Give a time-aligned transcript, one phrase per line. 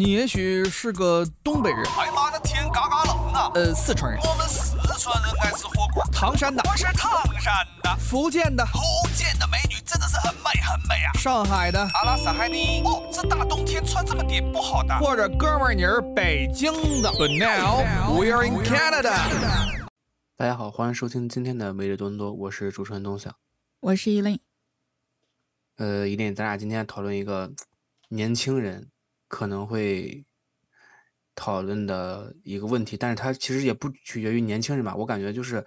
[0.00, 3.52] 你也许是个东北人，哎妈的天嘎嘎冷啊！
[3.54, 6.02] 呃，四川人，我们四川人爱吃火锅。
[6.10, 8.80] 唐山的，我是唐山的，福建的，福
[9.14, 11.12] 建的美女真的是很美很美啊！
[11.18, 12.80] 上海的，阿拉斯海尼。
[12.82, 14.98] 哦，这大冬天穿这么点不好的。
[15.00, 16.72] 或者哥们儿你是北京
[17.02, 17.10] 的。
[17.10, 17.84] But now
[18.18, 19.90] we are in Canada。
[20.34, 23.34] 大家好，欢迎收听今天的每日多伦多，我是主持人东晓，
[23.80, 24.40] 我是依琳。
[25.76, 27.52] 呃，依琳，咱俩今天讨论一个
[28.08, 28.88] 年轻人
[29.30, 30.26] 可能会
[31.36, 35.64] 讨论的一个问题，但是它其实也不取决于年轻人吧，我感觉就是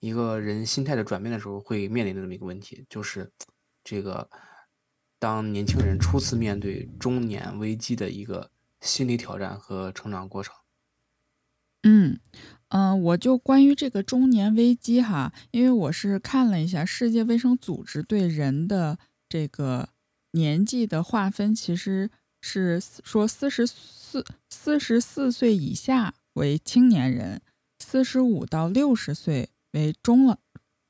[0.00, 3.30] 一个人心态的转变的时候会面临的这么一个问题，就是
[3.84, 4.28] 这个
[5.20, 8.50] 当年轻人初次面对中年危机的一个
[8.80, 10.52] 心理挑战和成长过程。
[11.84, 12.18] 嗯
[12.68, 19.90] 嗯、我就关于这个中年危机哈，因为我是看了一下世界卫生组织对人的这个
[20.32, 22.10] 年纪的划分，其实
[22.46, 27.40] 是说四十四四十四岁以下为青年人，
[27.78, 30.38] 四十五到六十岁为中了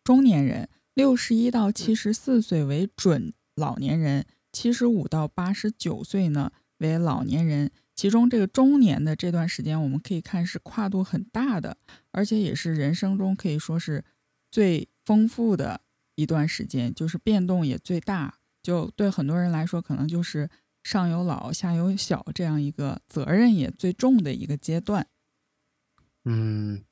[0.02, 7.70] 中年人，六十一到七十四岁为准老年人，七十五到八十九岁呢为老年人。
[7.94, 11.76] 其中这个中年的这段时间，我们可以看是跨度很大的，
[12.10, 14.04] 而且也是人生中可以说是
[14.50, 15.80] 最丰富的
[16.16, 18.40] 一段时间，就是变动也最大。
[18.60, 20.48] 就对很多人来说，可能就是
[20.84, 25.04] 上有老下有小这样一个责任也最重的一个阶段。
[26.24, 26.84] 嗯，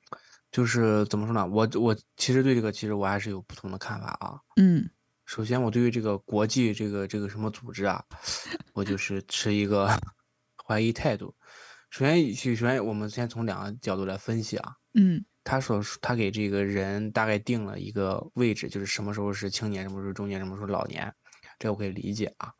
[0.50, 1.46] 就是怎么说呢？
[1.46, 4.40] 我我其实对这个其实我还是有不同的看法啊。
[4.56, 4.90] 嗯
[5.24, 8.04] 首先，我对于这个国际这个这个什么组织啊，
[8.74, 9.88] 我就是持一个
[10.66, 11.34] 怀疑态度。
[11.90, 14.74] 首先，首先我们先从两个角度来分析啊。
[14.94, 21.12] 嗯他所他给这个人大概定了一个位置，就是什么时候是青年，什么时候是中年，什么时候是老年，
[21.58, 22.52] 这我可以理解啊。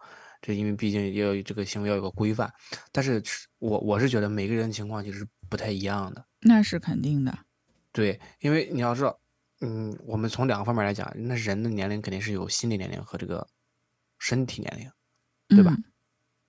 [0.43, 2.53] 这因为毕竟要有这个行为要有个规范，
[2.91, 3.23] 但是
[3.59, 6.23] 我我是觉得每个人情况其实不太一样的。
[6.41, 7.39] 那是肯定的。
[7.93, 9.19] 对，因为你要知道，
[9.61, 13.47] 嗯，我们从两个方面来讲，那人的年龄肯定是有心理年龄和这个
[14.19, 14.91] 身体年龄，
[15.49, 15.73] 对吧？
[15.75, 15.85] 嗯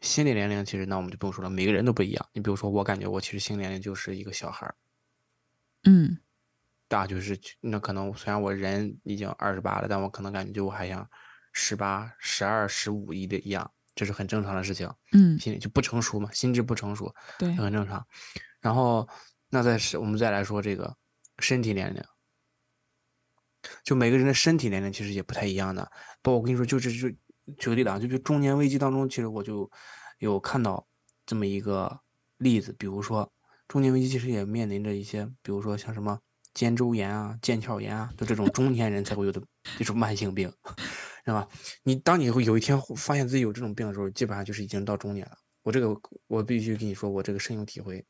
[0.04, 2.30] 心理年龄其实那我们就不用说了，每个人都不一样。
[2.34, 4.76] 你比如说，我感觉我其实心理年龄就是一个小孩儿，
[5.86, 6.18] 嗯
[6.90, 11.10] 大就是那可能虽然我人已经二十八了，但我可能感觉就我还像
[11.54, 14.90] 十八、十二、十五一的一样，这是很正常的事情。
[15.12, 18.06] 嗯，心理就不成熟嘛，心智不成熟，对，很正常。
[18.60, 19.08] 然后，
[19.50, 20.96] 那再是我们再来说这个
[21.40, 22.04] 身体年龄，
[23.84, 25.84] 就每个人的身体年龄其实也不太一样的。
[26.22, 27.10] 包括我跟你说，就这就
[27.58, 29.70] 举个例子啊，就比如中年危机当中，其实我就
[30.20, 30.88] 有看到
[31.26, 32.00] 这么一个
[32.38, 33.32] 例子，比如说
[33.68, 36.18] 中年危机其实也面临着一些，比如说像什么
[36.54, 39.42] 肩周炎啊、腱鞘炎啊，就这种中年人才会有的
[39.78, 40.52] 这种慢性病，
[41.24, 41.48] 知道吧？
[41.84, 45.38] 你当你会有一天发现自己有这种病的时候，基本上就是已经到中年了。
[45.62, 45.96] 我这个
[46.28, 48.06] 我必须跟你说，我这个深有体会。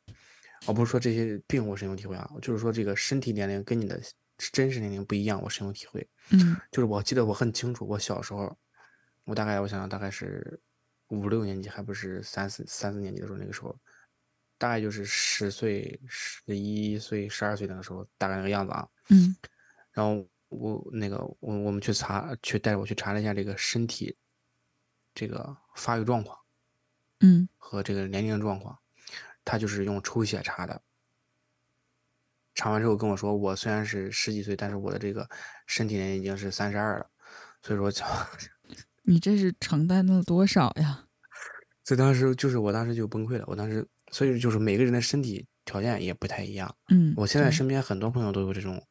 [0.65, 4.01] 我不是说这些病我深有体会啊，就是说这个身体年龄跟你的
[4.37, 6.07] 真实年龄不一样，我深有体会。
[6.31, 8.57] 嗯就是我记得我很清楚，我小时候，
[9.25, 10.59] 我大概我想想大概是
[11.09, 13.77] 五六年级，还不是三四三四年级的时候，那个时候，
[14.57, 18.87] 大概就是十岁、十一岁、十二岁那个时候，大概那个样子啊。
[19.09, 19.35] 嗯
[19.91, 24.15] 然后我那个我我们去查，去带着我去查了一下这个身体
[25.13, 26.37] 这个发育状况
[27.19, 28.77] 嗯和这个年龄状况，
[29.43, 30.81] 他就是用抽血查的。
[32.55, 35.27] 查完之后跟我说，我虽然是十几岁，但是我的这个
[35.65, 37.09] 身体年龄已经是三十二了，
[37.63, 38.05] 所以说就，
[39.01, 41.07] 你这是承担了多少呀？
[41.83, 46.73] 所以当时就是我当时就崩溃了，我当时所以就是每个人的身体条件也不太一样。
[46.89, 48.85] 嗯，我现在身边很多朋友都有这种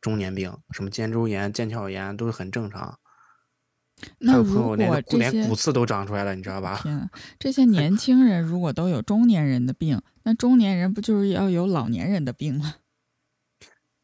[0.00, 2.98] 中年病，什么肩周炎、腱鞘炎都是很正常。
[4.02, 6.80] 还那有朋友如果这连连些骨刺都长出来了，你知道吧？
[6.82, 12.78] 天呐，这些年轻人如果都有中年人的病，那中年人不就是要有老年人的病了？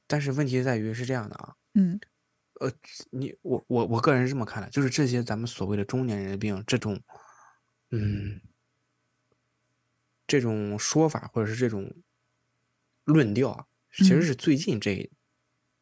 [0.06, 1.98] 但是问题在于是这样的啊，嗯
[2.60, 2.70] 呃，
[3.10, 7.00] 你我我我个人是这么看的，就是这些咱们所谓的中年人的病，这种，
[7.90, 8.40] 嗯，
[10.26, 11.90] 这种说法或者是这种
[13.04, 15.10] 论调啊，其实嗯是最近这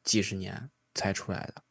[0.04, 1.62] 几十年才出来的。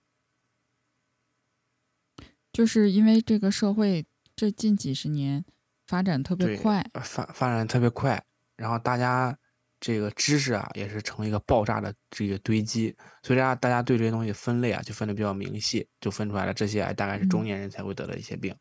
[2.51, 5.45] 就是因为这个社会这近几十年
[5.87, 8.23] 发展特别快，呃发发展特别快，
[8.55, 9.37] 然后大家
[9.79, 18.55] 这个知识啊也是成一个爆炸的这个堆积，所以大家大家对这些东西分类啊就分的比较明细，就分出来了这些啊大概是中嗯年人才会得的一些病。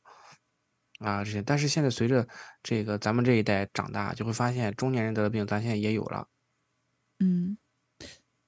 [0.99, 2.27] 啊，这些，但是现在随着
[2.63, 6.29] 这个咱们这一代长大，就会发现中年人得的病，咱现在也有了。
[7.19, 7.59] 嗯，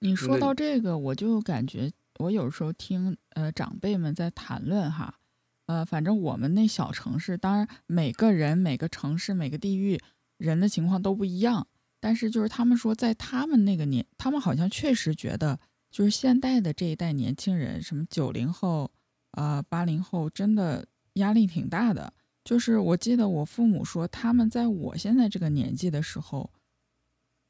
[0.04, 5.18] 你说到这个，我就感觉我有时候听呃长辈们在谈论哈，
[5.64, 9.98] 呃，反正我们那小城市，当然每个人、每个城市、每个地域
[10.36, 11.66] 人的情况都不一样。
[12.00, 15.58] 但是就是他们说，在他们那个年，他们好像确实觉得，
[15.90, 18.90] 就是现代的这一代年轻人，什么九零后、
[19.30, 22.12] 啊八零后，真的压力挺大的。
[22.44, 26.50] 就是我记得我父母说，他们在我现在这个年纪的时候，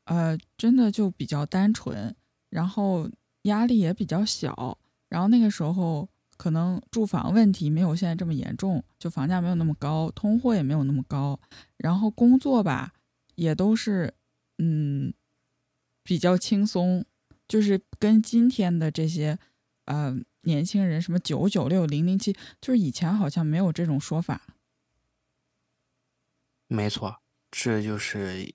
[0.05, 2.15] 呃，真的就比较单纯，
[2.55, 3.11] 然后
[3.43, 4.79] 压力也比较小，
[5.09, 11.41] 然后那个时候可能住房问题没有现在这么严重，就房价没有那么高，通货也没有那么高，
[11.77, 12.93] 然后工作吧
[13.35, 14.15] 也都是。
[14.59, 15.13] 嗯，
[16.05, 17.05] 比较轻松，
[17.49, 19.37] 就是跟今天的这些
[19.87, 24.43] 呃年轻人，什么九九六零零七，就是以前好像没有这种说法。
[26.69, 27.21] 没错，
[27.51, 28.55] 这就是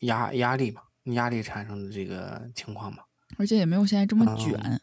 [0.00, 3.04] 压压力嘛，压力产生的这个情况嘛。
[3.36, 4.80] 而且也没有现在这么卷，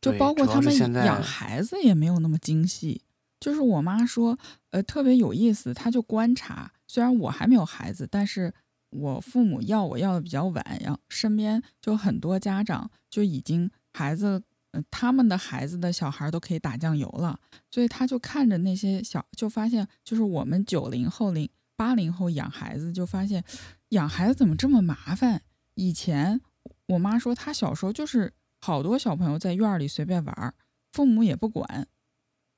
[0.00, 3.02] 就包括他们养孩子也没有那么精细。
[3.38, 4.38] 就是我妈说，
[4.70, 8.54] 呃，特别有意思，她就观察，虽然我还没有孩子，但是。
[8.90, 14.42] 我父母要我要的比较晚，然后身边就很多家长就已经孩子，
[14.90, 17.38] 他们的孩子的小孩都可以打酱油了，
[17.70, 21.46] 所以他就看着那些小，就发现就是我们九零后、零
[21.76, 23.44] 八零后养孩子，就发现
[23.90, 25.42] 养孩子怎么这么麻烦。
[25.74, 26.40] 以前
[26.88, 30.54] 我妈说，她小时候就是好多小朋友在院里随便玩，
[30.92, 31.86] 父母也不管，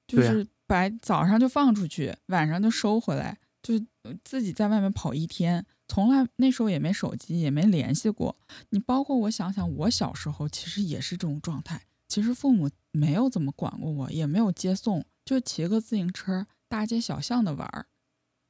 [0.07, 3.85] 就是白早上就放出去，晚上就收回来，就是
[4.25, 5.67] 自己在外面跑一天。
[5.89, 8.37] 从来那时候也没手机，也没联系过
[8.69, 8.79] 你。
[8.79, 11.83] 包括我想想，我小时候其实也是这种状态。
[12.07, 17.87] 其实父母没有怎么管过我，也没有接送，就骑个自行车大街小巷的玩儿。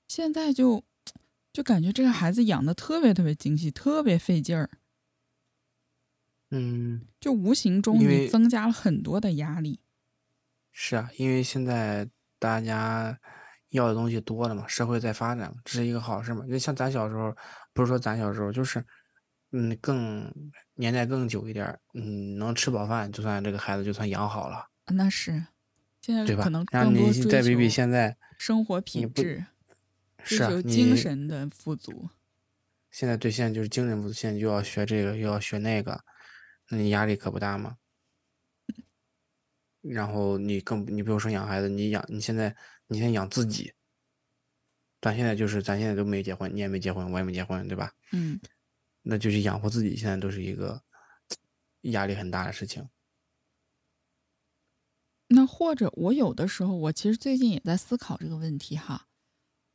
[0.08, 0.84] 现在就
[1.52, 4.68] 就感觉这个孩子养的特别特别精细，特别费劲儿。
[6.50, 9.80] 嗯，就无形中你增加了很多的压力。
[10.72, 12.08] 是啊，因为现在
[12.38, 13.18] 大家。
[13.70, 16.44] 要的东西多了嘛，社会在发展，这是一个好事嘛。
[16.48, 17.32] 就像咱小时候，
[17.72, 18.84] 不是说咱小时候，就是，
[19.52, 20.28] 嗯，更
[20.74, 24.66] 年代更久一点，嗯，能吃饱饭，就算这个孩子就算养好了。
[24.86, 25.44] 那是，
[26.02, 26.42] 现在对吧？
[26.42, 29.44] 可能然后你再比比现在生活品质，
[30.24, 32.08] 是啊，精神的富足。
[32.90, 36.02] 现在对，现在就是精神富足，现在又要学这个，又要学那个，
[36.70, 37.76] 那你压力可不大吗？
[39.82, 42.56] 然后你更，你不用说养孩子，你养你现在。
[42.92, 43.72] 你先养自己，
[45.00, 47.92] 咱现在就是咱现在都没结婚，你也没结婚，我也没结婚，对吧？
[48.10, 48.40] 嗯，
[49.02, 50.82] 那就是养活自己，现在都是一个
[51.82, 52.88] 压力很大的事情。
[55.28, 59.06] 那或者我有的时候，我其实最近也在思考这个问题哈，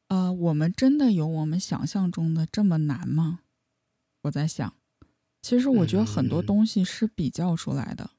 [0.10, 3.44] 呃，我们真的有我们想象中的这么难吗？
[4.24, 4.78] 我在想，
[5.46, 8.10] 其实我觉得很多东西是比较出来的。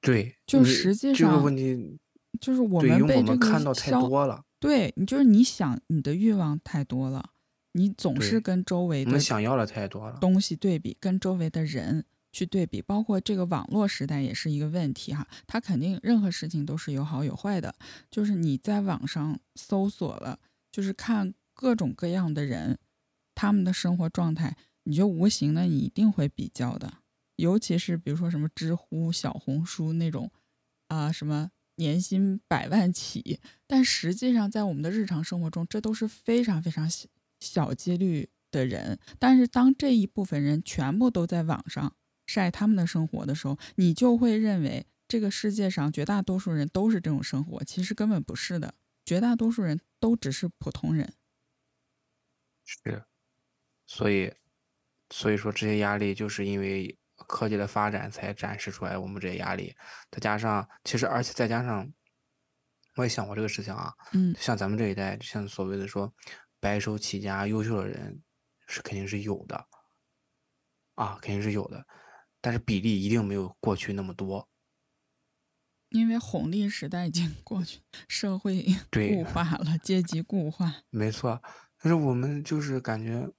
[0.00, 2.00] 对，就实际上这个问题。
[2.40, 7.30] 就是我们被这个消，对你就是你想你的欲望太多了，
[7.72, 15.26] 你总是跟周围的想要的太多了东西对比，跟周围的人去对比，包括这个网络时代也是一个问题哈。
[15.46, 17.74] 它肯定任何事情都是有好有坏的，
[18.10, 20.40] 就是你在网上搜索了，
[20.72, 22.78] 就是看各种各样的人
[23.34, 26.98] 他们的生活状态，你就无形的你一定会比较的，
[27.36, 30.30] 尤其是比如说什么知乎、小红书那种
[30.88, 31.50] 啊什么。
[31.76, 38.98] 年薪百万起，但实际上在我们的日常生活中，这都是非常非常小小几率的人。
[39.18, 48.74] 但是当这一部分人全部都在网上晒他们的生活的时候，你就会认为这个世界上绝大多数人都是这种生活，其实根本不是的，
[49.06, 51.14] 绝大多数人都只是普通人。
[52.66, 53.04] 是，
[53.86, 54.30] 所以，
[55.10, 56.96] 所以说这些压力就是因为。
[57.28, 59.76] 科技的发展才展示出来我们这些压力，
[60.10, 61.86] 再加上其实而且再加上，
[62.96, 66.10] 我也想过这个事情啊，嗯，像咱们这一代，像所谓的说
[66.58, 68.22] 白手起家优秀的人
[68.66, 69.66] 是肯定是有的，
[70.94, 71.86] 啊，肯定是有的，
[72.40, 74.48] 但是比例一定没有过去那么多，
[75.90, 81.42] 因为红利时代已经 过去，社会固化了，阶级固化，没错，
[81.82, 83.30] 但是我们就是感觉。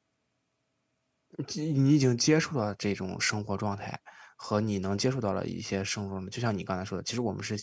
[1.75, 3.99] 你已经接触到这种生活状态，
[4.35, 7.55] 和你能接触到了一些生活就像你刚才说的，其实我们是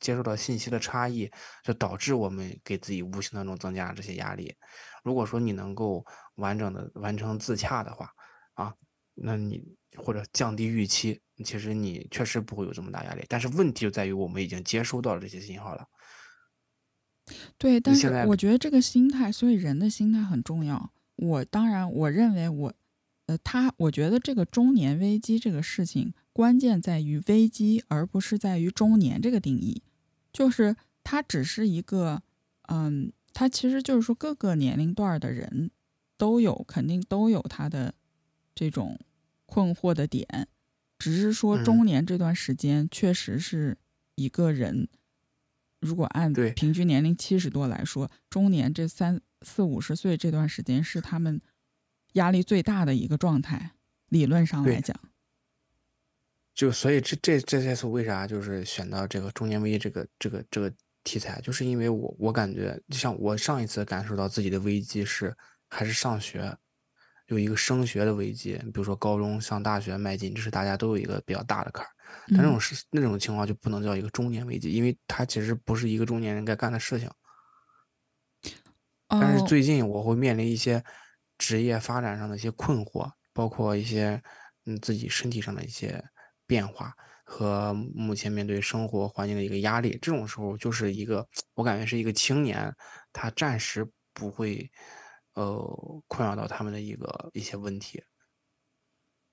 [0.00, 1.30] 接触到信息的差异，
[1.64, 4.54] 就导致我们给自己无形当中增加了这些压力。
[5.02, 6.04] 如果说你能够
[6.36, 8.10] 完整的完成自洽的话，
[8.54, 8.74] 啊，
[9.14, 9.62] 那你
[9.96, 13.24] 或者降低预期，其实你确实不会有这么大压力。
[13.28, 15.84] 但是问题就在于我们已经接收到了这些信号了。
[17.56, 20.92] 对，但是我觉得这个心态，所以人的心态很重要。
[21.16, 22.74] 我当然，我认为我。
[23.28, 29.82] 呃，他我觉得这个中年危机这个事情，关键在于危机，而不是在于中年这个定义。
[30.32, 32.22] 就是它只是一个，
[32.68, 35.70] 嗯，他其实就是说各个年龄段的人
[36.16, 37.94] 都有，肯定都有他的
[38.54, 38.98] 这种
[39.44, 40.48] 困惑的点，
[40.98, 41.64] 只是说嗯。
[41.64, 43.76] 中年这段时间确实是
[44.14, 44.88] 一个人，
[45.80, 51.40] 如果按平均年龄七十多来说，中年这三四五十岁这段时间是他们
[52.18, 53.72] 压力最大的一个状态，
[54.08, 54.94] 理论上来讲，
[56.54, 60.72] 就所以这这这这次为啥就是选到这个中年危机这个这个这个
[61.04, 65.34] 题材，就是因为我我感觉，就像我上一次感受到自己的危机是
[65.68, 66.54] 还是上学，
[67.28, 71.90] 有一个升学的危机，比如说高中向大学迈进，这是大家都有一个比较大的坎儿。
[72.28, 77.08] 但那嗯种是那种情况就不能叫一个中年危机，因为它其实不是一个中年人该干的事情。
[79.06, 80.82] 但是哦最近我会面临一些
[81.38, 84.20] 职业发展上的一些困惑，包括一些
[84.66, 86.04] 嗯自己身体上的一些
[86.46, 86.92] 变化
[87.24, 89.98] 和目前面对生活环境的一个压力。
[90.02, 92.74] 这种时候就是一个我感觉是一个青年，
[93.12, 94.70] 他暂时不会
[95.34, 98.02] 呃困扰到他们的一个一些问题。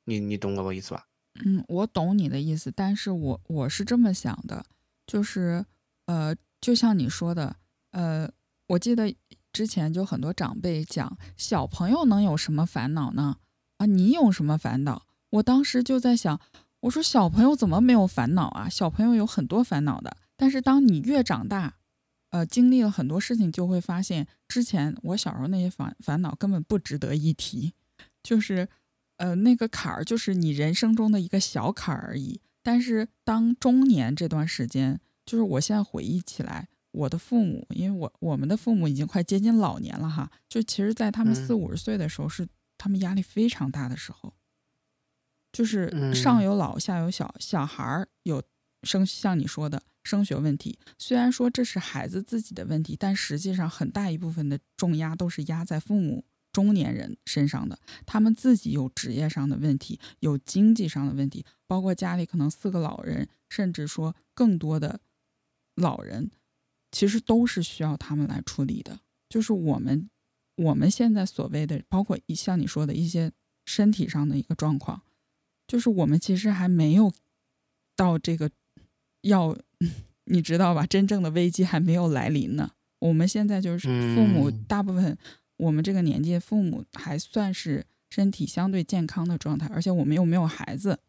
[0.04, 1.04] 你你懂我意思吧？
[1.44, 4.64] 嗯，我懂你的意思，但是我我是这么想的，
[5.08, 5.66] 就是
[6.06, 7.56] 呃，就像你说的，
[7.92, 8.32] 呃，
[8.68, 9.14] 我记得
[9.56, 13.38] 之前就很多长辈讲，小朋友能有什么烦恼呢？
[13.78, 15.04] 啊，你有什么烦恼？
[15.30, 16.42] 我当时就在想，
[16.82, 18.68] 我说小朋友怎么没有烦恼啊？
[18.68, 21.76] 小朋友有很多烦恼的，但是当你越长大，
[22.32, 27.72] 呃，经历了很多事情，就会发现之前我小时候那些烦烦恼根本不值得一提，
[28.22, 28.68] 就是。
[29.18, 32.42] 呃，那个坎儿就是你人生中的一个小坎儿而已。
[32.62, 41.60] 但是当中年这段时间，就是我现在回忆起来，我的父母，因为我我们的父母已经快接近老年了哈，就其实，在他们四嗯。
[41.60, 42.48] 五十岁的时候，是
[42.78, 44.34] 他们压力非常大的时候，
[45.52, 46.16] 就是嗯。
[46.16, 48.42] 上有老下有小，小孩儿有
[48.84, 56.24] 升像你说的升学问题，虽然说这是孩子自己的问题，但实际上很大一部分的重压都是压在父母。
[56.52, 65.02] 中年人身上的，他们自己有职业上的问题，有经济上的问题，包括家里可能四个老人，甚至说更多的
[65.76, 66.32] 老人，
[66.96, 69.02] 其实都是需要他们来处理的。
[69.28, 70.10] 就是我们
[70.56, 73.34] 我们现在所谓的，包括一像你说的一些
[73.66, 75.02] 身体上的一个状况，
[75.68, 77.12] 就是我们其实还没有
[77.98, 78.50] 到这个
[79.24, 79.58] 要，
[80.24, 80.86] 你知道吧？
[80.86, 82.72] 真正的危机还没有来临呢。
[83.00, 85.18] 我们现在就是父母嗯大部分。
[85.58, 91.00] 我们这个年纪，父母还算是身体相对健康的状态，而且我们又没有孩子，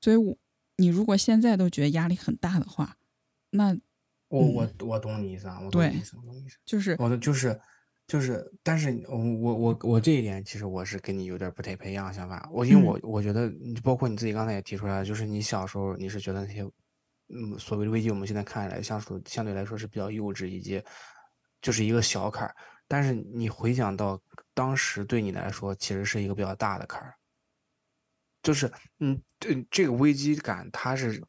[0.00, 0.36] 所以我，
[0.76, 2.96] 你如果现在都觉得压力很大的话，
[3.50, 3.76] 那
[4.30, 6.56] 我我我懂你意思啊，我懂你意思，我懂你意思。
[6.64, 7.60] 就是我的就是
[8.06, 12.48] 就是，但是我我我我这一点其实我是跟你有点不太不一样的想法。
[12.52, 16.62] 我因为我我觉得，包括你自己刚才也提出来了，就是你小时候你是觉得那些
[17.28, 20.82] 嗯所谓的危机，我们现在看起来相处相对来说是比较幼稚，以及
[21.60, 22.56] 就是一个小坎儿。
[22.88, 24.20] 但是你回想到
[24.54, 27.14] 当时对你来说，其实是一个比较大的坎儿。
[28.42, 31.22] 就是嗯，对这个危机感，它是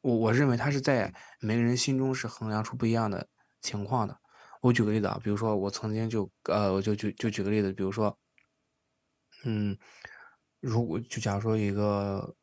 [0.00, 3.28] 我我认为它是在每个人心中是衡量出不一样的
[3.60, 4.18] 情况的。
[4.62, 8.18] 我举个例子啊，比如说我曾经就呃，我就举就举个例子，比如说，
[9.44, 9.78] 嗯，
[10.60, 12.36] 如果就假如说一个，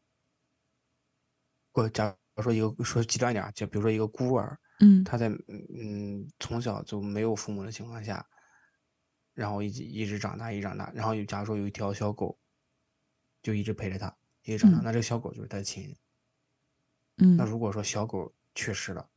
[1.74, 8.26] 我假如说一个说极端点，就比如说一个孤儿，嗯他在嗯从小就没有父母的情况下，
[9.36, 12.40] 然后一直一直长大，一直长大，然后有假如说有一条小狗，
[13.44, 15.96] 就一直陪着他，一直长大，嗯那这个小狗就是他的亲人。
[17.17, 19.07] 嗯那如果说小狗去世了，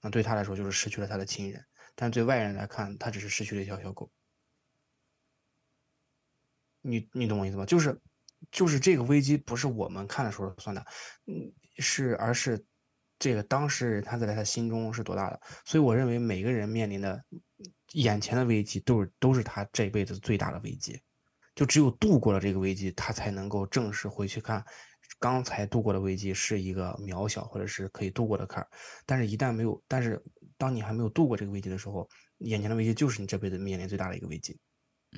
[0.00, 4.10] 那对他来说就是失去了他的亲人，但对外人来看，他只是失去了一条小狗。
[6.80, 7.64] 你你懂我意思吗？
[7.64, 8.00] 就是
[8.50, 10.84] 就是这个危机不是我们看的时候算的，
[11.26, 12.64] 嗯，是而是
[13.18, 15.40] 这个当事人他在他心中是多大的。
[15.64, 17.22] 所以我认为每个人面临的
[17.92, 21.00] 眼前的危机都是都是他这辈子最大的危机。
[21.54, 24.64] 就只有度过了这个危机，他才能够正式回去看，
[25.22, 28.68] 刚才度过的危机是一个渺小或者是可以度过的坎儿。
[29.06, 30.20] 但是，一旦没有，但是
[30.58, 34.58] 当你还没有度过这个危机的时候，眼前的危机就是你这辈子面临最大的一个危机。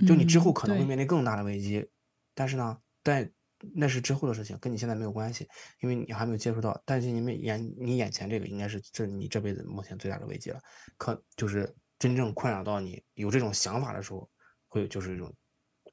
[0.07, 1.89] 就你之后可能会面临更大的危机，
[2.35, 3.33] 但是呢，但
[3.75, 5.49] 那是之后的事情，跟你现在没有关系，
[5.81, 6.79] 因为你还没有接触到。
[6.85, 10.61] 但是你们眼你眼前这个应该是这你这辈子目前最大的危机了，
[10.99, 14.29] 可就是真正困扰到你有这种想法的时候，
[14.69, 15.35] 会有就是一种。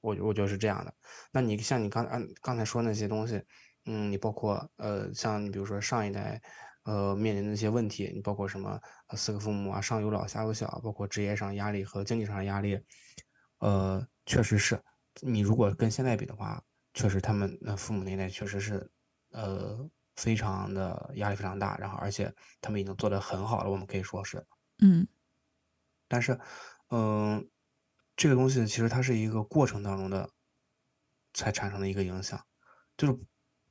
[0.02, 0.92] 我我觉得是这样的，
[1.32, 3.40] 那你像你刚按刚才说那些东西，
[3.86, 6.42] 嗯，你包括呃，像你比如说上一代，
[6.84, 8.80] 呃，面临的一些问题，你包括什么
[9.16, 12.80] 四个父母啊，上有老下有小，包括职业上压力和经济上的压力，
[13.60, 14.82] 呃，确实是
[15.22, 18.92] 你如果跟现在比的话，确实他们那父母那一代确实是
[19.32, 24.46] 呃非常的压力非常大，然后而且他们已经做得很好了，我们可以说是，
[24.80, 25.08] 嗯。
[26.08, 26.38] 但是，
[26.90, 27.50] 嗯，
[28.18, 30.30] 这个东西其实它是一个过程当中的
[31.34, 32.38] 才产生的一个影响，
[32.98, 33.18] 就是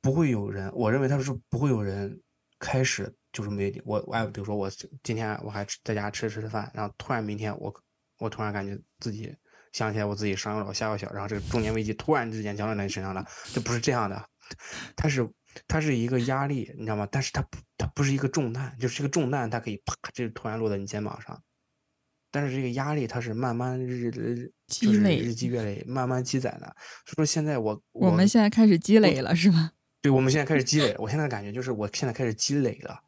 [0.01, 2.19] 不会有人，我认为他是不会有人
[2.59, 4.69] 开始就是没我我比如说我
[5.03, 7.73] 今天我还在家吃吃饭，然后突然明天我
[8.17, 9.33] 我突然感觉自己
[9.73, 14.25] 想起来我自己上有老下有小，然后这个中年危机突然之间降临在你身上了，这不是这样的，
[14.95, 15.27] 它是
[15.67, 17.07] 它是一个压力，你知道吗？
[17.11, 21.41] 但是它不它不是一个重担，就是一个重担它可以啪就突然落在你肩膀上。
[22.33, 26.65] 但是这个压力它是慢慢日日积累、日积月累、慢慢积攒的。
[27.05, 29.71] 所以说现在我我们现在开始积累了，是吗？
[30.01, 30.95] 对，我们现在开始积累。
[30.97, 32.99] 我现在感觉就是我现在开始积累了，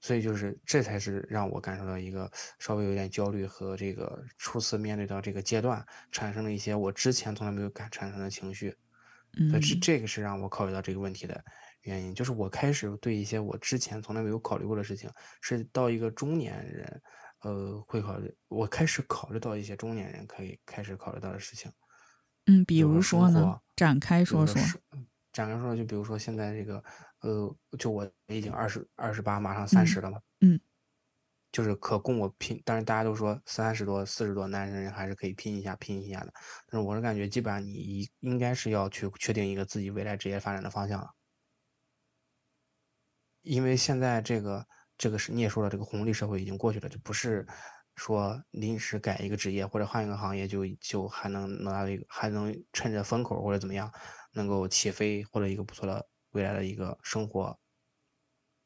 [0.00, 8.76] 所以就是这才是让我感受到一个稍微有点焦虑和这个初次面对到这个阶段产生了一些我之前从来没有感产生的情绪。
[9.38, 11.42] 嗯，这这个是让我考虑到这个问题的
[11.82, 17.02] 原因，就是我开始对一些我之前从来没有考虑过的事情，是到一个中年人。
[17.44, 21.72] 呃，会考虑，我开始考虑到一些中年人可以开始考虑到的事情。
[22.46, 23.58] 嗯，比如说呢？
[23.74, 24.60] 展开说说。
[25.32, 26.82] 展开说说，就比如说现在这个，
[27.20, 30.20] 呃，就我已经二十二十八，马上三十了嘛。
[30.40, 30.60] 嗯。
[31.50, 36.32] 就是可供我拼，但是大家都说三十多、四十多男人还是可以拼一下、拼一下的。
[36.66, 41.08] 但是我是感觉，基本上你应应该是要去确定一个自己未来职业发展的方向了，
[43.42, 44.66] 因为现在这个。
[44.98, 47.44] 这个是你也说了，这个红利社会已经过去了，就不是
[47.96, 53.90] 说临时改一个职业或者换一个行业就就还能拿到一个还能趁着风口或者怎么样
[54.32, 57.58] 能够起飞获得一个不错的未来的一个生活。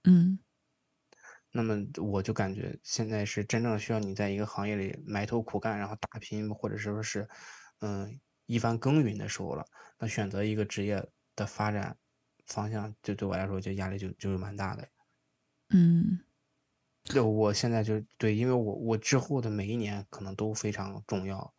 [0.04, 0.38] 嗯，
[1.50, 7.28] 那么我就感觉现在是真正需要你在一个行业里埋头苦干，然后打拼，或者说是
[7.80, 9.64] 嗯一番耕耘的时候了。
[9.98, 11.04] 那选择一个职业
[11.34, 11.96] 的发展
[12.46, 14.88] 方向，就对我来说就压力就就是蛮大的。
[15.70, 16.20] 嗯。
[17.04, 21.54] 就我现在就对，因为我我之后的每一年可能都非常重要。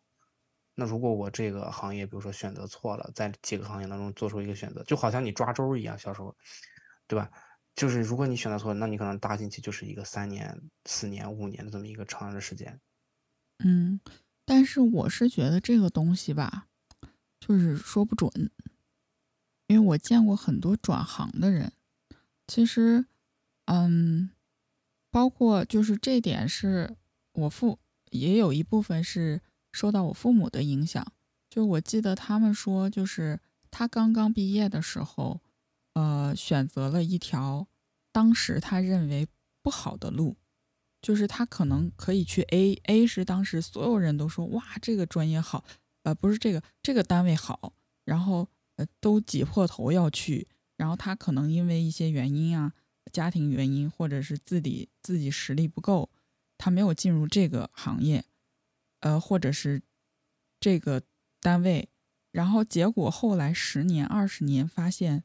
[0.80, 6.36] 那如果我这个行业，比如说选择错了，在几个行业当中做出一个选择，就好像你抓周一样，销售，
[7.08, 7.28] 对吧？
[7.74, 12.80] 就是如果你选择错了，那你可能大进去就是一个三年、四年、五年的这么一个长的时间。
[13.64, 14.00] 嗯，
[14.44, 16.68] 但是我是觉得这个东西吧，
[17.40, 18.30] 就是说不准，
[19.66, 21.72] 因为我见过很多转行的人，
[22.46, 23.06] 其实，
[23.66, 24.30] 嗯。
[25.10, 26.94] 包括就是这点是
[27.32, 27.78] 我父
[28.10, 29.40] 也有一部分是
[29.72, 31.12] 受到我父母的影响，
[31.48, 35.40] 就我记得他们说，就是他刚刚毕业的时候，
[35.94, 37.66] 呃，选择了一条
[38.12, 39.26] 当时他认为
[39.62, 40.36] 不好的路，
[41.00, 45.64] 就是他可能可以去 A，A 是当时所有人都说哇这个专业好，
[46.02, 47.72] 呃不是这个这个单位好，
[48.04, 52.72] 然后呃都挤破头要去，然后他可能因为一些原因啊。
[53.10, 56.10] 家庭原因，或者是自己自己实力不够，
[56.58, 58.22] 他没有进入这个行业，
[59.00, 59.82] 呃，或者是
[60.60, 61.02] 这个
[61.40, 61.88] 单位，
[62.32, 65.24] 然后结果后来十年、二十年发现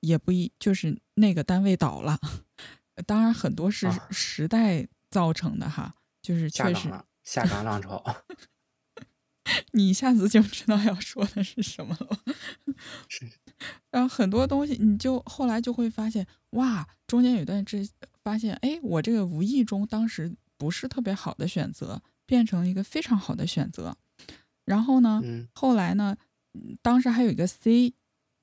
[0.00, 2.18] 也不一，就是那个单位倒了。
[3.06, 6.90] 当然，很多是时代造成的哈，就是确实
[7.24, 8.02] 下岗浪潮。
[9.72, 12.18] 你一下子就知道要说的是什么了。
[13.08, 13.30] 是。
[13.90, 17.86] 然后很多东西，你就后来就会发现，哇，中间有段这
[18.22, 23.96] 发现，哎，我这个无意中当时不是特别好的选择，变成了一个非常好的选择。
[24.64, 25.22] 然后呢，
[25.54, 26.16] 后来呢，
[26.82, 27.94] 当时还有一个 C，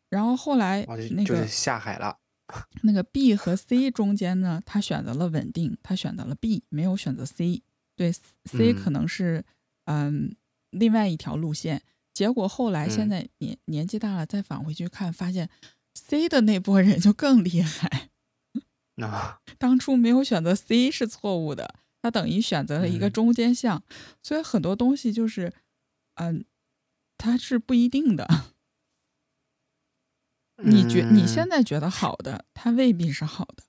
[0.10, 2.18] 然后后来那个下海了，
[2.82, 7.62] 那个 B 和 C 中间呢，他选择了稳定，他选择了 B，没有选择 C。
[7.96, 8.12] 对
[8.46, 9.44] ，C 可能是
[9.86, 10.36] 嗯
[10.72, 11.82] 另外一条路线。
[12.14, 15.50] 结果后来现在年年纪大了，再返回去看，发现
[15.94, 18.10] C 的那波人就更厉害。
[18.96, 23.84] 那 当初没有选择 C 是错误的，他等于选择了一个中间项。
[24.22, 25.52] 所以很多东西就是，
[26.16, 26.46] 嗯，
[27.18, 28.28] 它是不一定的。
[30.64, 33.64] 你觉你现在觉得好的，它未必是好的。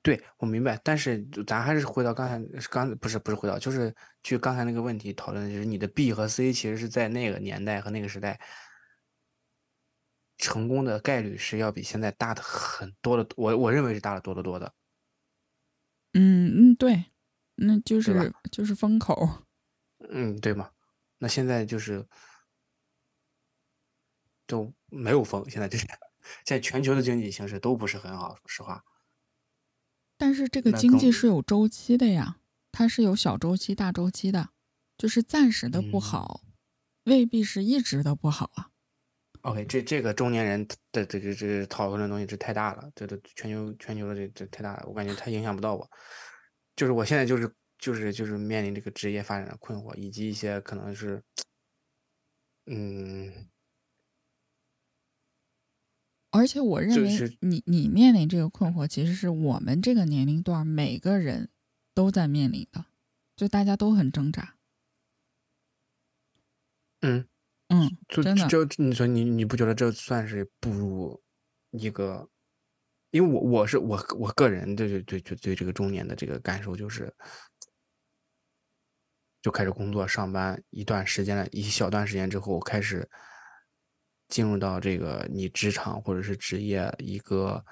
[0.00, 8.40] 对，我明白，但是咱还是回到刚才，刚不是不是回到，就是去刚才那个问题讨论的就是你的 B 和 C 其实是在那个年代和那个时代
[10.38, 14.72] 成功的概率是要比现在大的很多的，我我认为是大的多得多的。
[16.14, 17.06] 嗯嗯，对，
[17.58, 19.44] 那就是就是风口。
[20.10, 20.70] 嗯，对嘛？
[21.18, 22.06] 那现在就是
[24.46, 25.84] 都没有风，现在就是
[26.44, 28.84] 现在全球的经济形势都不是很好，说实话。
[30.16, 32.38] 但是这个经济是有周期的呀，
[32.70, 34.50] 它是有小周期、大周期的，
[34.96, 36.42] 就是暂时的不好，
[37.04, 38.70] 未必是一直的不好啊。
[39.42, 45.88] OK，这这个中年人的这个这个讨论的东西这太大了，这都全球全球的这这太大了，我感觉它影响不到我。
[46.78, 51.20] 就是我现在就是就是就是面临这个职业发展的困惑，以及一些可能是，
[52.66, 53.48] 嗯，
[56.30, 61.50] 而且我认为就是你你面临这个困惑，其实是我们这个年龄段每个人
[61.94, 62.86] 都在面临的，
[63.34, 64.54] 就大家都很挣扎。
[67.00, 67.26] 嗯，
[67.70, 71.20] 嗯，就真的，就你说你你不觉得这算是步入
[71.72, 72.30] 一个？
[73.10, 77.12] 因为我我是我我个人对对对对对这个中年的这个感受就是，
[79.40, 83.08] 就开始工作上班一段时间了，一小段时间之后，开始
[84.28, 87.64] 进入到这个你职场或者是职业一个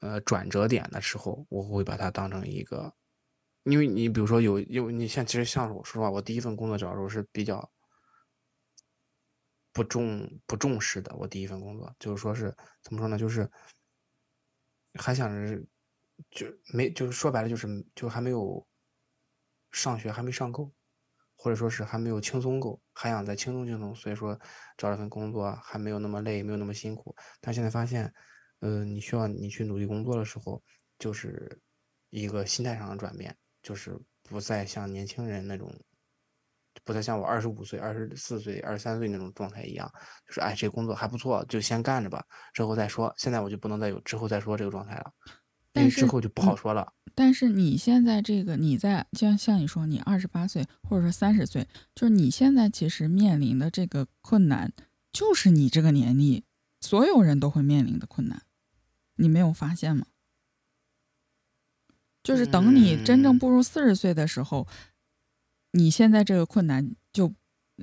[0.00, 2.92] 呃转折点的时候，我会把它当成一个，
[3.62, 7.70] 因为你比如说有有你像其实像我说实话，我第一份工作找的时候是比较
[9.72, 13.50] 不重不重视的，我第一份工作就是说是怎么说呢，就是
[14.94, 15.62] 还想着
[16.30, 18.66] 就没就是说白了就是就还没有
[19.72, 20.72] 上学还没上够，
[21.36, 24.38] 或者说是还没有轻松够，还想再轻松轻松，所以说
[24.76, 27.14] 找了份工作还没有那么累，没有那么辛苦。
[27.40, 28.12] 但现在发现，
[28.60, 30.62] 呃，你需要你去努力工作的时候，
[30.98, 31.60] 就是
[32.10, 35.74] 一个心态上的转变，就是不再像年轻人那种，
[36.84, 39.90] 不太像我二十五岁、二十四岁、二十三岁那种状态一样，
[40.26, 43.12] 就是哎，这工作还不错，就先干着吧，之后再说。
[43.16, 45.10] 现在我就不能再有之后再说这个状态了，
[45.72, 46.92] 但是之后就不好嗯说了。
[47.14, 54.72] 但是你现在这个，你在像像你说，你二十八岁或者说三十岁，就是你现在其实面临的这个困难，
[55.12, 56.42] 就是你这个年龄
[56.80, 58.42] 所有人都会面临的困难，
[59.16, 60.06] 你没有发现吗？
[62.24, 64.66] 就是等你真正嗯步入四十岁的时候，
[65.76, 67.34] 你现在这个困难就，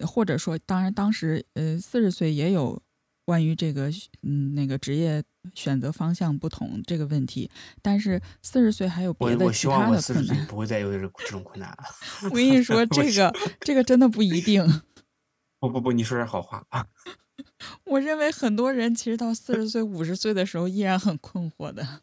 [0.07, 2.81] 或者说，当然当时呃四十岁也有
[3.25, 3.91] 关于这个
[4.23, 5.21] 嗯那个职业
[5.53, 7.51] 选择方向不同这个问题，
[7.81, 10.47] 但是四十岁还有别的我我希望其他的困难。
[10.47, 11.83] 不会再有这种这种困难了。
[12.23, 14.65] 我跟你说， 这个这个真的不一定。
[15.59, 16.87] 不不不，你说点好话啊！
[17.85, 22.01] 我认为很多人其实到四十岁、五十岁的时候依然很困惑的。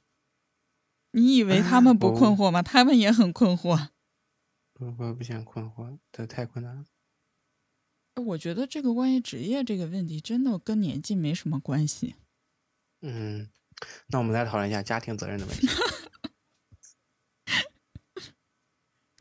[1.13, 2.63] 你以为他们不困惑吗？
[2.63, 3.89] 他们也很困惑。
[4.79, 6.87] 我我不想困惑，这太困难了。
[8.25, 12.17] 我觉得这个关于职业这个问题，真的跟年纪没什么关系。
[13.01, 13.49] 嗯，
[14.09, 15.69] 那我们来讨论一下家庭责任的问题。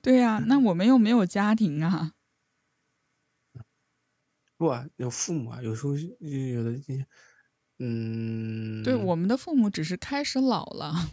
[0.02, 2.13] 对呀、那我们又没有家庭啊。
[4.56, 6.82] 不啊，有父母啊，有时候有的，
[7.78, 11.12] 嗯，对，我们的父母只是开始老了，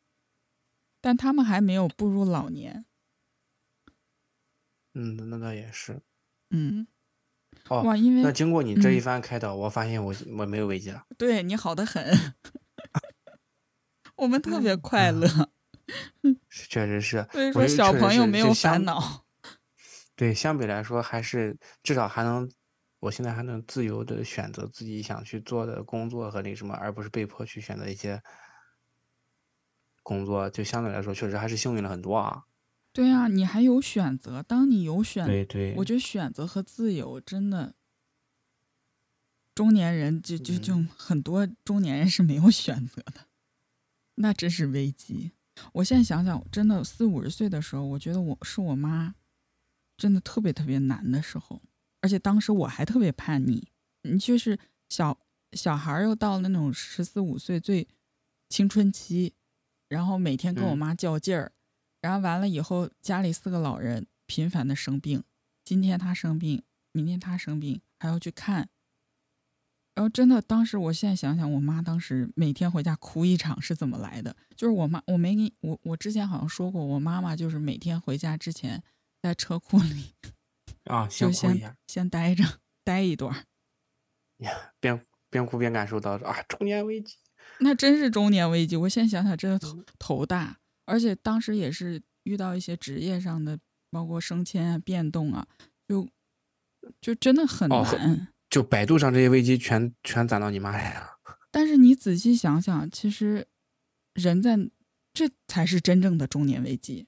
[1.02, 2.86] 但他们还没有步入老年。
[4.98, 6.00] 嗯，那倒也是。
[6.50, 6.86] 嗯，
[7.68, 11.04] 哦，哇，因为那经过你这一嗯番开导，我发现我我没有危机了。
[11.18, 12.02] 对你好的很，
[14.16, 15.28] 我们特别快乐。
[16.48, 19.26] 确实是，所以说，小朋友没有烦恼。
[20.16, 22.50] 对，相比来说，还是至少还能，
[23.00, 28.22] 我现在还能自由的选择自己想去做的工作和那什么，而不是被迫去选择一些
[30.02, 32.44] 工作，就相对来说确实还是幸运了很多啊。
[32.96, 34.42] 对啊，你还有选择。
[34.42, 37.74] 当你有选，对对，我觉得选择和自由真的，
[39.54, 43.26] 中年人就就就嗯很多中年人是没有选择的，
[44.14, 45.32] 那真是危机。
[45.74, 49.14] 我现在想想，真的四五十岁的时候，我觉得我是我妈，
[49.98, 51.60] 真的特别特别难的时候，
[52.00, 53.68] 而且当时我还特别叛逆。
[54.02, 55.18] 你就是小
[55.52, 57.86] 小孩儿又到了那种十四五岁最
[58.48, 59.34] 青春期，
[59.88, 61.52] 然后每天跟我嗯妈较劲儿，
[62.00, 65.22] 然后完了以后家里四个老人频繁的生病，
[65.64, 68.68] 今天他生病，明天他生病，还要去看。
[69.94, 74.36] 然后真的，当时我现在想想，我妈当时每天回家哭一场是怎么来的？
[74.54, 78.82] 就是我妈，我没给你我我之前好像说过，我妈妈就是每天回家之前
[79.22, 80.12] 在车库里
[80.84, 82.44] 啊， 就先先哭一下，先待着，
[82.84, 83.44] 待一段儿。
[84.44, 87.16] 呀，边边哭边感受到啊中年危机。
[87.60, 88.76] 那真是中年危机。
[88.76, 93.58] 我现在想想，真的头嗯头大，而且当时也是遇到一些职业上的，
[93.90, 95.46] 包括升迁啊、变动啊，
[95.86, 96.08] 就
[97.00, 98.28] 就真的很哦难。
[98.48, 101.18] 就百度上这些危机全全攒到你妈来了。
[101.50, 103.46] 但是你仔细想想，其实
[104.14, 104.56] 人在
[105.12, 107.06] 这才是真正的中年危机。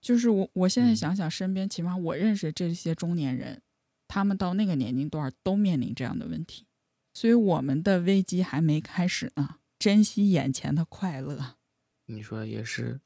[0.00, 3.62] 就是我，我现在嗯想想，身边起码我认识这些中年人，
[4.06, 6.66] 他们到那个年龄段儿都面临这样的问题，
[7.14, 11.56] 所以我们的危机还没开始呢，珍惜眼前的快乐。
[12.04, 13.00] 你说也是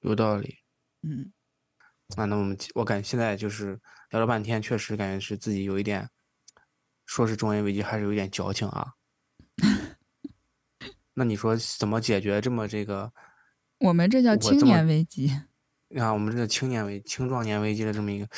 [0.00, 0.56] 有道理。
[1.02, 1.32] 嗯，
[2.16, 6.08] 啊，那我们我感觉现在就是聊了半天，确实感觉是自己有一点，
[7.06, 8.94] 说是中年危机，还是有一点矫情啊。
[11.14, 13.12] 那你说怎么解决这么这个？
[13.78, 15.32] 我们这叫青年危机。
[15.88, 18.28] 你看我们这个青年危青壮年危机的这么一个，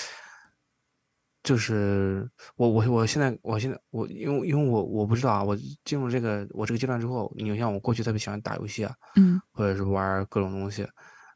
[1.43, 10.89] 就是我我我现在我现在我因为因为我我不知道啊，我进入这个我这个阶段之后，你像我过去特别喜欢打游戏啊，嗯或者是玩各种东西，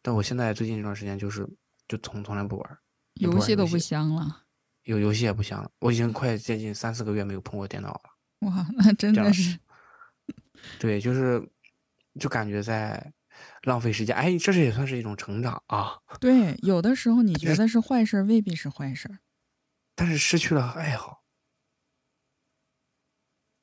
[0.06, 1.44] 但我现在最近一段时间就是
[1.88, 2.78] 就从从来不玩
[3.14, 4.44] 游戏都不香了。
[4.84, 8.02] 有游戏也不香了，我已经快接近三四个月没有碰过电脑了。
[8.48, 9.58] 哇，那真的是，
[10.78, 11.44] 对，就是
[12.20, 13.12] 就感觉在
[13.64, 14.14] 浪费时间。
[14.14, 19.18] 哎，这是也算是一种成长啊，对，有的时候你觉得是坏事，未必是坏事。
[19.96, 21.24] 但是失去了爱好。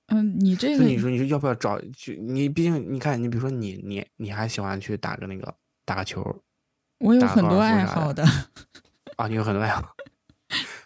[0.08, 1.80] 嗯，你这个你说，你说要不要找？
[1.96, 6.22] 就你毕竟你看，你比如说你你你还喜欢去打个那个打个球
[7.00, 8.24] 我有很多爱好的。
[9.18, 9.96] 啊，你有很多爱好。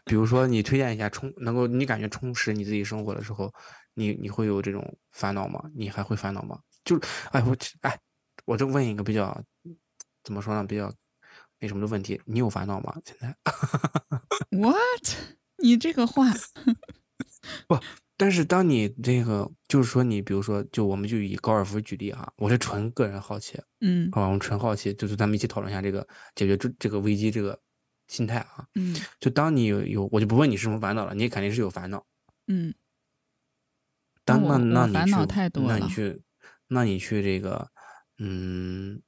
[0.05, 3.53] 比如说，你推荐一下充能够你感觉充实你自己生活的时候，
[3.93, 5.62] 你你会有这种烦恼吗？
[5.75, 6.60] 你还会烦恼吗？
[6.86, 6.99] 就
[7.31, 7.99] 哎我哎，
[8.45, 9.43] 我就问一个比较
[10.23, 10.91] 怎么说呢，比较
[11.60, 12.95] 那什么的问题，你有烦恼吗？
[13.05, 13.36] 现在？
[14.57, 15.07] What？
[15.57, 16.25] 你这个话，
[18.19, 27.58] 但是当你这个就是说你比如说，就我们就以高尔夫举例哈，我是纯个人好奇，嗯好吧，我们纯好奇，就是咱们一起讨论一下这个解决这这个危机这个
[28.08, 28.67] 心态啊。
[28.73, 32.03] 嗯就当你有有，我就不问你是什么烦恼了，你肯定是有烦恼。
[32.47, 32.73] 嗯，
[34.25, 36.21] 当那那你我烦恼去太多了那你去，
[36.67, 37.69] 那你去这个，
[38.17, 38.99] 嗯，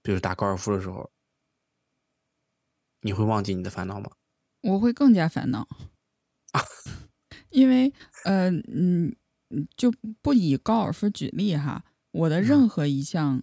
[0.00, 1.10] 比如打高尔夫的时候，
[3.00, 4.10] 你会忘记你的烦恼吗？
[4.60, 5.66] 我会更加烦恼，
[7.50, 7.92] 因为
[8.24, 9.14] 呃嗯，
[9.50, 13.42] 嗯就不以高尔夫举例哈，我的任何一项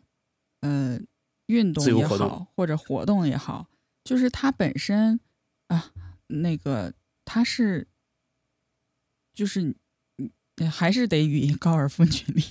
[0.62, 1.00] 呃
[1.48, 3.68] 运动也好，或者活动也好，
[4.04, 5.20] 就是它本身
[5.68, 5.92] 啊，
[6.28, 7.88] 那个它是
[9.34, 9.76] 就是
[10.18, 12.44] 嗯还是得以高尔夫举例，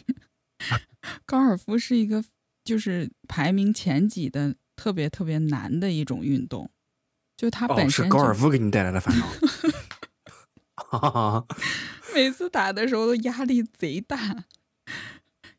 [1.25, 2.25] 高尔夫是一个
[2.65, 6.71] 就是排名前几的特别特别难的一种运动，
[7.37, 9.27] 就它哦，本身就是高尔夫给你带来的烦恼。
[12.15, 14.45] 每次打的时候都压力贼大，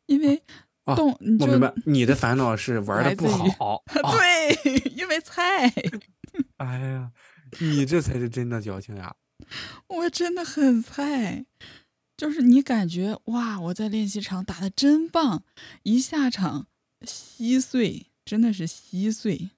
[0.06, 0.42] 因为
[0.84, 3.82] 哦动、你就我明白，你的烦恼是玩的不好。
[3.92, 5.72] 哦对，因为菜，
[6.58, 7.10] 哎呀，
[7.60, 9.14] 你这才是真的矫情呀！
[9.88, 11.44] 我真的很菜。
[12.16, 15.42] 就是你感觉哇，我在练习场打的真棒，
[15.82, 16.66] 一下场
[17.02, 19.50] 稀碎，真的是稀碎。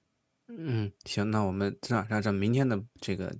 [0.49, 3.33] 嗯，行，那我们这样，让这明天的这个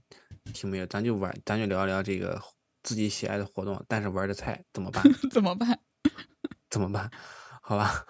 [0.52, 2.42] 题目也，咱就玩，咱就聊一聊这个
[2.84, 5.04] 自己喜爱的活动，但是玩的菜怎么办？
[5.32, 5.80] 怎么办？
[6.70, 7.10] 怎么办？
[7.62, 8.06] 好吧。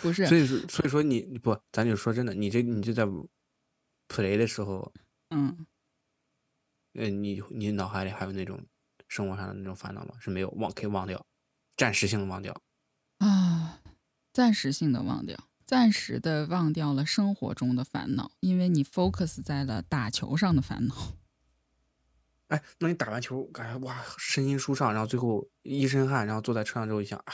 [0.00, 3.04] 不是所，以说，所以说你你不，咱就说真的，你这你就在
[4.06, 4.92] play 的时候，
[5.30, 5.66] 嗯，
[6.94, 8.64] 呃，你你脑海里还有那种
[9.08, 10.14] 生活上的那种烦恼吗？
[10.20, 11.26] 是没有，忘可以忘掉，
[11.76, 12.56] 暂时性的忘掉。
[13.18, 13.80] 啊，
[14.32, 15.36] 暂时性的忘掉，
[15.72, 20.94] 暂时的忘掉了生活中的烦恼，因为你 focus 在了打球上的烦恼。
[22.48, 27.32] 哎，那你打完球，感觉哇，身心舒畅，然后最后一身汗，然后坐在车上之后一想，啊，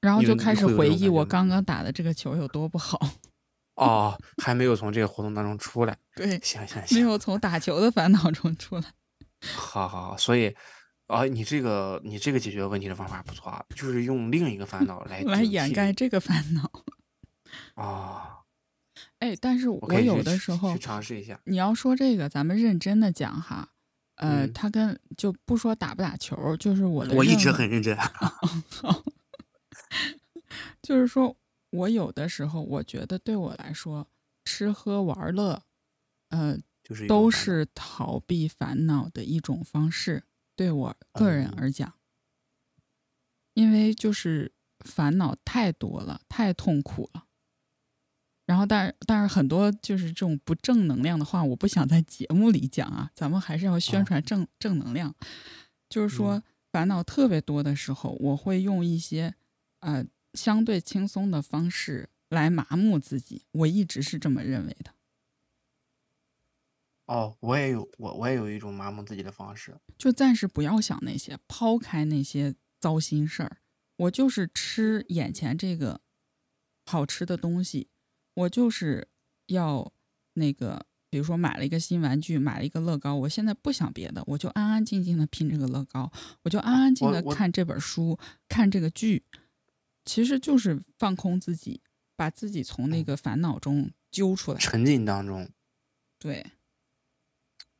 [0.00, 2.98] 然后就开始回忆我刚刚打的这个球有多不好。
[3.78, 5.96] 哦，还没有从这个活动当中出来。
[6.16, 8.92] 对，行行行，没有从打球的烦恼中出来。
[9.54, 10.56] 好好好，所以，
[11.06, 16.70] 啊，你这个你这个解决问题的方法不错啊，就是用另一个烦恼来 来掩盖这个烦恼。
[17.82, 18.30] 啊。
[19.18, 21.40] 哎，但是我有的时候去，尝试一下。
[21.44, 23.70] 你要说这个，咱们认真的讲哈，
[24.16, 27.96] 呃，嗯他跟就不说打不打球，就是我的我一直很认真。
[30.82, 31.36] 就是说
[31.70, 34.06] 我有的时候，我觉得对我来说，
[34.44, 35.62] 吃喝玩乐，
[36.28, 40.24] 呃，就是都是逃避烦恼的一种方式。
[40.56, 41.94] 对我个人嗯而讲，
[43.54, 47.24] 因为就是烦恼太多了，太痛苦了。
[48.46, 53.10] 然后，但是但是很多就是这种不正能量的话，我不想在节目里讲啊。
[53.14, 55.14] 咱们还是要宣啊传正、正能量。
[55.88, 59.34] 就是说嗯，烦恼特别多的时候，我会用一些
[59.80, 63.46] 呃相对轻松的方式来麻木自己。
[63.52, 64.92] 我一直是这么认为的。
[67.06, 69.76] 哦，我也有我我也有一种麻木自己的方式。
[69.98, 73.58] 就暂时不要想那些，抛开那些糟心事儿。
[73.96, 76.00] 我就是吃眼前这个
[76.86, 77.88] 好吃的东西，
[78.34, 79.06] 我就是
[79.46, 79.92] 要
[80.32, 86.10] 那个，比如说买了一个新玩具，买了一个乐高，我现在不想别的，我就安安静静的拼这个乐高，
[86.42, 89.22] 我就安安静的我我看这本书，看这个剧，
[90.04, 91.80] 其实就是放空自己，
[92.16, 94.58] 把自己从那嗯个烦恼中揪出来。
[94.58, 95.48] 沉浸当中，
[96.18, 96.44] 对，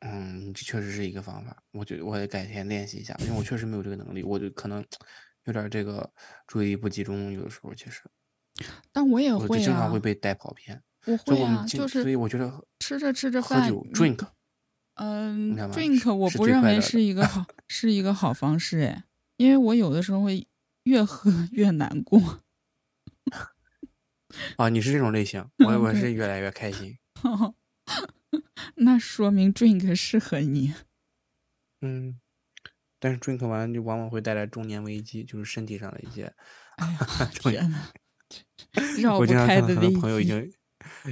[0.05, 1.63] 嗯，这确实是一个方法。
[1.71, 4.85] 我觉得我得改天练习一下，因为我确实没有这个能力，我就可能
[5.45, 6.09] 有点这个
[6.47, 8.03] 注意力不集中，有的时候其实。
[8.91, 10.81] 但我也会啊经常会，被带跑偏。
[11.05, 14.27] 我会啊，就是所以我觉得吃着吃着饭喝酒你 drink
[14.95, 19.03] 嗯，drink 我不认为是一个好 是一个好方式哎，
[19.37, 20.47] 因为我有的时候会
[20.83, 22.43] 越喝越难过。
[24.55, 26.97] 啊，你是这种类型，我我是越来越开心。
[28.75, 30.73] 那说明 drink 适合你。
[31.81, 32.19] 嗯，
[32.99, 36.33] 但是 drink 完就往往会带来中年危机，就是身体上的一些。
[36.77, 36.99] 哎呀，
[37.39, 37.91] 天呐，
[39.01, 40.25] 绕不我经常开的危看到很多朋友已。
[40.25, 40.53] 经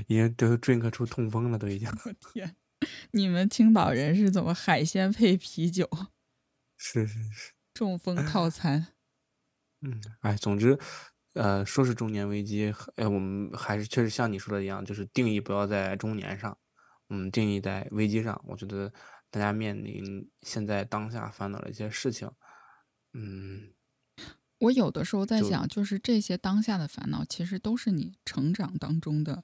[0.08, 1.90] 已经都 drink 出痛风了，都已经。
[1.90, 2.56] 我天，
[3.12, 5.90] 你们青岛人是怎么海鲜配啤酒
[6.78, 8.88] 是是是，中风套餐？
[9.82, 10.78] 嗯，哎，总之，
[11.34, 16.56] 呃，说是中年危机，呃，我们还是确实像你说的一样，就是定义不要在中年上，
[17.14, 18.44] 嗯，定义在危机上。
[18.48, 18.92] 我觉得
[19.30, 22.28] 大家面临现在当下烦恼的一些事情，
[23.14, 23.74] 嗯，
[24.58, 29.44] 我有的时候在想，就是这些当下的烦恼，其实都是你成长当中的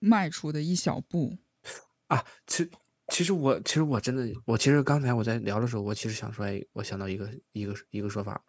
[0.00, 1.38] 迈出的一小步。
[2.08, 2.68] 啊，其
[3.08, 8.42] 其实我其实我真的，我其实刚才我在聊的时候，我其实想出来，我想到一个一个一个说法，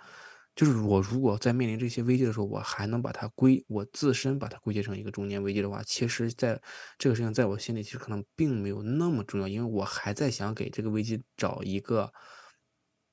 [0.57, 6.59] 就是我如果在面临这些危机的时候，我还能把它归我自身把它归结成一个中年危机的话，其实在
[6.97, 12.11] 这个事情在我心里其实可能并没有那么重要，因为我还在想给这个危机找一个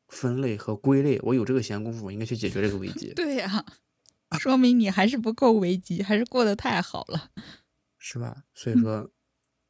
[0.08, 3.62] 分类和归类，我有这个闲工夫，我应该去解决这个危机， 对呀、
[4.38, 7.30] 说明你还是不够危机，还是过得太好了。
[7.98, 8.44] 是吧？
[8.54, 9.10] 所以说，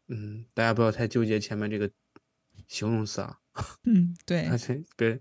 [0.08, 1.90] 嗯，大家不要太纠结前面这个
[2.68, 3.38] 形容词啊。
[3.84, 5.20] 嗯，对 而，且别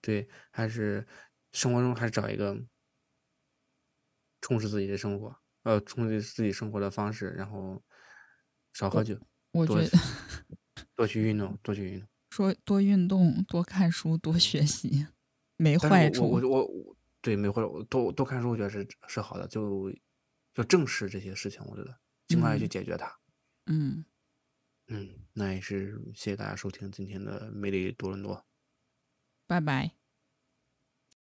[0.00, 1.06] 对，还是
[1.52, 2.64] 生活中还是找一个
[4.40, 7.82] 充实自己的生活，呃，充实自己生活的方式，然后
[8.72, 9.26] 少喝酒，多
[9.62, 9.90] 我觉得
[10.94, 12.08] 多去运动，多去运动。
[12.32, 15.06] 说多运动、多看书、多学习，
[15.58, 16.22] 没坏处。
[16.22, 19.92] 我我我我对没坏处，多多看书，我觉得是是好的，就
[20.54, 23.14] 就正视这些事情，我觉得尽快去嗯解决它。
[23.66, 24.04] 嗯，
[24.88, 28.46] 嗯，那也是谢谢大家收听今天的魅力多伦多。
[29.46, 30.01] 拜拜。